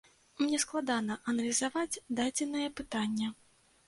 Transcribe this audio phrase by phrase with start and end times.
[0.43, 3.29] Мне складана аналізаваць дадзенае пытанне.